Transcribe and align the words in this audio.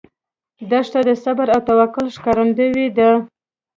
دښته 0.69 0.99
د 1.07 1.09
صبر 1.23 1.47
او 1.55 1.61
توکل 1.69 2.05
ښکارندوی 2.15 2.87
ده. 2.97 3.11